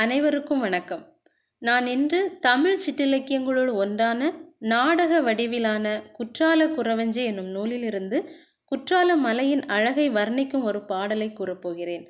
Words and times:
அனைவருக்கும் 0.00 0.60
வணக்கம். 0.60 1.16
நான் 1.58 1.86
இன்று 1.86 2.38
தமிழ் 2.40 2.78
சிற்றிலக்கியங்களுள் 2.86 3.72
ஒன்றான 3.72 4.34
நாடக 4.58 5.20
வடிவிலான 5.20 6.02
குற்றால 6.12 6.66
குறவஞ்சி 6.66 7.24
என்னும் 7.24 7.46
நூலிலிருந்து 7.46 8.30
குற்றால 8.64 9.16
மலையின் 9.16 9.66
அழகை 9.66 10.10
வர்ணிக்கும் 10.10 10.62
ஒரு 10.62 10.84
பாடலை 10.84 11.32
கூறப்போகிறேன். 11.38 12.06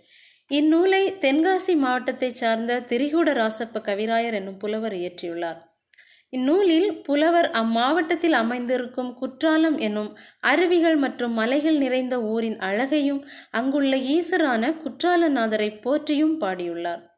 இந்நூலை 0.49 1.13
தென்காசி 1.13 1.77
மாவட்டத்தைச் 1.77 2.35
சார்ந்த 2.35 2.81
திரிகூட 2.89 3.33
ராசப்ப 3.33 3.81
கவிராயர் 3.81 4.33
என்னும் 4.33 4.57
புலவர் 4.57 4.93
இயற்றியுள்ளார். 4.93 5.57
இந்நூலில் 6.29 7.03
புலவர் 7.03 7.51
அம்மாவட்டத்தில் 7.51 8.33
அமைந்திருக்கும் 8.33 9.15
குற்றாலம் 9.15 9.79
என்னும் 9.79 10.19
அருவிகள் 10.41 10.97
மற்றும் 10.97 11.33
மலைகள் 11.33 11.79
நிறைந்த 11.79 12.23
ஊரின் 12.23 12.59
அழகையும் 12.59 13.27
அங்குள்ள 13.51 13.97
ஈசரான 13.97 14.75
குற்றாலநாதரை 14.79 15.81
போற்றியும் 15.81 16.41
பாடியுள்ளார். 16.41 17.09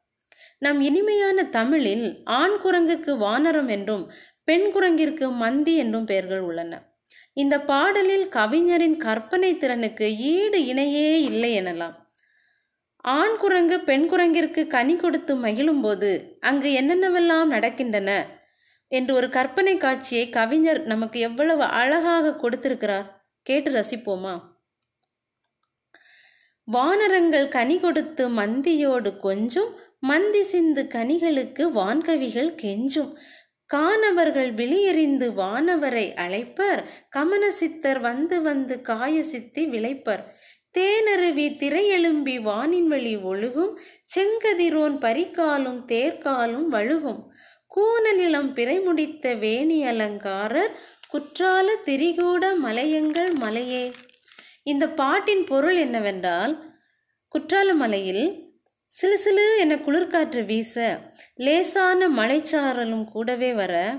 நம் 0.65 0.81
இனிமையான 0.81 1.45
தமிழில் 1.45 2.07
ஆண் 2.25 2.57
குரங்குக்கு 2.64 3.13
வானரம் 3.18 3.71
என்றும் 3.71 4.05
பெண் 4.45 4.67
குரங்கிற்கு 4.75 5.27
மந்தி 5.32 5.77
என்றும் 5.77 6.05
பெயர்கள் 6.05 6.41
உள்ளன. 6.41 6.73
இந்த 7.32 7.55
பாடலில் 7.61 8.29
கவிஞரின் 8.29 8.96
கற்பனை 8.96 9.57
திறனுக்கு 9.57 10.07
ஈடு 10.17 10.59
இணையே 10.59 11.09
இல்லை 11.22 11.50
எனலாம். 11.61 11.96
ஆண் 12.96 13.36
குரங்கு 13.36 13.81
பெண் 13.81 14.07
குரங்கிற்கு 14.11 14.67
கனி 14.67 14.96
கொடுத்து 14.96 15.35
மகிழும்போது 15.36 16.11
அங்கு 16.41 16.71
என்னென்னவெல்லாம் 16.81 17.53
நடக்கின்றன 17.55 18.11
என்று 18.93 19.14
ஒரு 19.14 19.29
கற்பனை 19.29 19.77
காட்சியை 19.77 20.25
கவிஞர் 20.29 20.81
நமக்கு 20.85 21.21
எவ்வளவு 21.21 21.63
அழகாக 21.63 22.35
கொடுத்திருக்கிறார். 22.36 23.08
கேட்டு 23.47 23.71
ரசிப்போமா? 23.71 24.35
வானரங்கள் 26.69 27.49
கனி 27.49 27.77
கொடுத்து 27.79 28.25
மந்தியோடு 28.29 29.11
கொஞ்சும் 29.19 29.71
மந்தி 30.05 30.43
சிந்து 30.43 30.89
கனிகளுக்கு 30.95 31.71
வான்கவிகள் 31.71 32.55
கெஞ்சும். 32.62 33.17
காணவர்கள் 33.67 34.55
விழியறிந்து 34.55 35.33
வானவரை 35.33 36.12
அழைப்பர். 36.14 36.84
கமன 37.17 37.48
சித்தர் 37.48 38.00
வந்து 38.00 38.42
வந்து 38.42 38.81
காய 38.81 39.22
சித்தி 39.22 39.67
விளைப்பர். 39.67 40.34
தேனருவி 40.78 41.47
திரையெழும்பி 41.56 42.41
வானின் 42.41 42.86
வழி 42.86 43.17
ஒழுகும். 43.17 43.77
செங்கதிரோன் 44.14 44.98
பரிக்காலும் 44.98 45.84
தேர்காலும் 45.86 46.66
வழுகும். 46.70 47.22
கூனநிலம் 47.77 48.53
பிறைமுடித்த 48.53 49.39
வேணி 49.39 49.84
அலங்காரர். 49.84 50.75
குற்றால 51.11 51.77
திரிகூட 51.84 52.56
மலையங்கள் 52.56 53.33
மலையே. 53.33 53.92
இந்த 54.62 54.89
பாட்டின் 54.89 55.44
பொருள் 55.44 55.77
என்னவென்றால் 55.77 56.72
குற்றால 57.28 57.75
மலையில் 57.75 58.52
சிலு 58.92 59.18
சிலு 59.18 59.56
என 59.58 59.74
குளிர்காற்று 59.74 60.44
வீச 60.44 61.00
லேசான 61.34 62.08
மலைச்சாரலும் 62.08 63.04
கூடவே 63.04 63.52
வர 63.52 63.96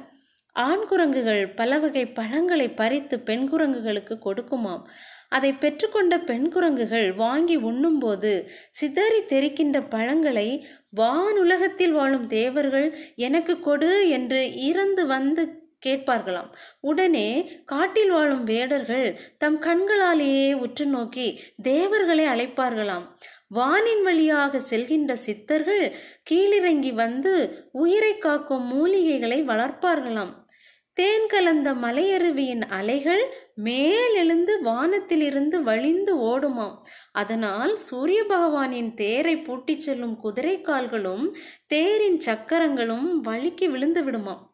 ஆண் 0.51 0.85
குரங்குகள் 0.85 1.49
பல 1.49 1.79
வகை 1.79 2.05
பழங்களை 2.05 2.69
பறித்து 2.69 3.19
பெண் 3.19 3.47
குரங்குகளுக்கு 3.51 4.17
கொடுக்குமாம். 4.25 4.81
அதை 5.29 5.51
பெற்றுக்கொண்ட 5.51 6.17
பெண் 6.25 6.49
குரங்குகள் 6.49 7.13
வாங்கி 7.13 7.55
உண்ணும்போது 7.55 8.49
சிதறி 8.71 9.21
தெரிக்கின்ற 9.25 9.81
பழங்களை 9.89 10.67
வானுலகத்தில் 10.97 11.91
வாழும் 11.91 12.27
தேவர்கள் 12.27 12.95
எனக்கு 13.15 13.59
கொடு 13.59 14.09
என்று 14.09 14.53
இறந்து 14.55 15.05
வந்து 15.05 15.62
கேட்பார்களாம். 15.85 16.49
உடனே 16.79 17.61
காட்டில் 17.65 18.09
வாழும் 18.09 18.43
வேடர்கள் 18.43 19.19
தம் 19.37 19.61
கண்களாலேயே 19.61 20.53
உற்று 20.53 20.85
நோக்கி 20.85 21.39
தேவர்களை 21.61 22.25
அழைப்பார்களாம். 22.25 23.07
வானின் 23.55 24.03
வழியாக 24.03 24.59
செல்கின்ற 24.69 25.13
சித்தர்கள் 25.13 25.95
கீழிறங்கி 26.31 26.93
வந்து 26.93 27.69
உயிரை 27.71 28.17
காக்கும் 28.17 28.65
மூலிகைகளை 28.71 29.41
வளர்ப்பார்களாம். 29.43 30.41
தேன் 30.93 31.27
கலந்த 31.27 31.73
மலையருவியின் 31.73 32.61
அலைகள் 32.69 33.33
மேலெழுந்து 33.63 34.61
வானத்திலிருந்து 34.61 35.63
வழிந்து 35.63 36.17
ஓடுமாம். 36.17 36.75
அதனால் 37.11 37.77
சூரிய 37.77 38.23
பகவானின் 38.29 38.93
தேரை 38.93 39.37
பூட்டிச் 39.37 39.79
செல்லும் 39.79 40.15
குதிரை 40.15 40.61
கால்களும் 40.61 41.35
தேரின் 41.67 42.19
சக்கரங்களும் 42.19 43.21
வழுக்கி 43.21 43.67
விழுந்து 43.67 44.03
விடுமாம். 44.03 44.51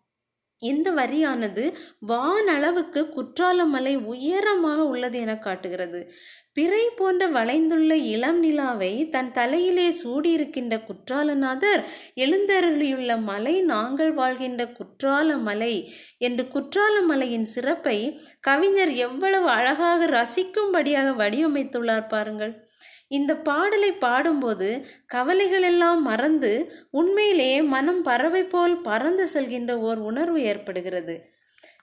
இந்த 0.60 0.92
வரியானது 0.92 1.74
வானளவுக்கு 2.08 3.02
குற்றாலமலை 3.16 4.06
உயரமாக 4.06 4.86
உள்ளது 4.86 5.20
என 5.20 5.38
காட்டுகிறது. 5.38 6.12
பிறை 6.54 6.90
போன்ற 6.96 7.28
வளைந்துள்ள 7.28 7.94
இளம் 7.94 8.40
நிலாவை 8.40 9.10
தன் 9.10 9.32
தலையிலே 9.32 9.90
சூடியிருக்கின்ற 10.04 10.84
குற்றாலநாதர் 10.88 11.84
எழுந்தருளியுள்ள 12.16 13.22
மலை 13.22 13.62
நாங்கள் 13.62 14.14
வாழ்கின்ற 14.14 14.66
குற்றால 14.72 15.38
மலை 15.38 15.92
என்று 16.18 16.48
குற்றால 16.48 17.02
மலையின் 17.02 17.44
சிறப்பை 17.44 18.20
கவிஞர் 18.40 18.90
எவ்வளவு 18.90 19.50
அழகாக 19.50 20.08
ரசிக்கும்படியாக 20.08 21.16
வடிவமைத்துள்ளார் 21.16 22.08
பாருங்கள். 22.08 22.69
இந்த 23.18 23.32
பாடலை 23.50 23.92
பாடும்போது 24.06 24.70
கவலைகளெல்லாம் 25.14 26.02
மறந்து 26.10 26.52
உண்மையிலேயே 27.00 27.60
மனம் 27.74 28.02
பறவை 28.02 28.44
போல் 28.44 28.76
பறந்து 28.90 29.26
செல்கின்ற 29.34 29.72
ஓர் 29.88 30.00
உணர்வு 30.10 30.42
ஏற்படுகிறது. 30.52 31.16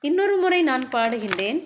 இன்னொரு 0.01 0.37
முறை 0.37 0.61
நான் 0.71 0.85
பாடுகின்றேன். 0.93 1.61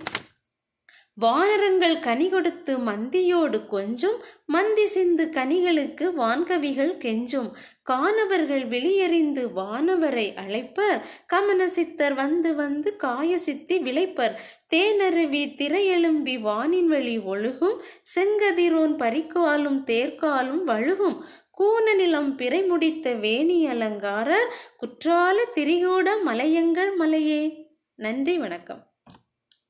வானரங்கள் 1.20 1.98
கனி 1.98 2.28
கொடுத்து 2.28 2.78
மந்தியோடு 2.78 3.66
கொஞ்சும் 3.66 4.22
மந்தி 4.46 4.86
சிந்து 4.86 5.26
கனிகளுக்கு 5.26 6.12
வான்கவிகள் 6.18 6.96
கெஞ்சும். 6.98 7.50
காணவர்கள் 7.82 8.68
வெளியெறிந்து 8.68 9.48
வானவரை 9.56 10.32
அழைப்பர். 10.46 11.00
கமன 11.32 11.64
சித்தர் 11.64 12.14
வந்து 12.14 12.54
வந்து 12.54 12.96
காய 12.96 13.38
சித்தி 13.38 13.78
விளைப்பர். 13.78 14.40
தேனருவி 14.74 15.54
திரையெழும்பி 15.54 16.40
வானின் 16.40 16.86
வழி 16.86 17.18
ஒழுகும். 17.18 17.78
செங்கதிரோன் 18.14 18.96
பறிக்காலும் 18.96 19.84
தேர்காலும் 19.86 20.66
வழுகும். 20.66 21.22
கூனநிலம் 21.58 22.34
பிறை 22.34 22.62
முடித்த 22.62 23.12
வேணி 23.12 23.66
அலங்காரர். 23.66 24.54
குற்றால 24.76 25.44
திரிகூட 25.54 26.22
மலையங்கள் 26.22 26.96
மலையே. 26.96 27.66
நன்றி 27.94 28.38
வணக்கம். 28.38 28.89